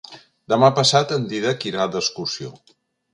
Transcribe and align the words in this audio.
Demà 0.53 0.69
passat 0.79 1.13
en 1.17 1.27
Dídac 1.33 1.67
irà 1.73 1.85
d'excursió. 1.97 2.51